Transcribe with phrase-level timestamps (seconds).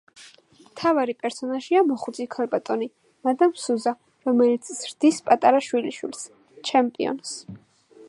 [0.61, 2.89] მთავარი პერსონაჟია მოხუცი ქალბატონი,
[3.29, 3.95] მადამ სუზა,
[4.31, 6.29] რომელიც ზრდის პატარა შვილიშვილს,
[6.73, 7.41] ჩემპიონს.